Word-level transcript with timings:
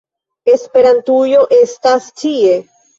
Esperantujo 0.53 1.47
estas 1.61 2.13
ĉie! 2.21 2.61